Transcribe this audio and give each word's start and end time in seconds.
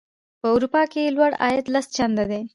په 0.39 0.47
اروپا 0.55 0.81
کې 0.91 1.13
لوړ 1.15 1.31
عاید 1.43 1.65
لس 1.73 1.85
چنده 1.95 2.25
دی. 2.31 2.41